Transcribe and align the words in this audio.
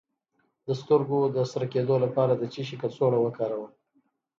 د 0.65 0.67
سترګو 0.81 1.19
د 1.35 1.37
سره 1.51 1.65
کیدو 1.73 1.95
لپاره 2.05 2.33
د 2.35 2.43
څه 2.53 2.61
شي 2.67 2.75
کڅوړه 2.81 3.19
وکاروم؟ 3.21 3.71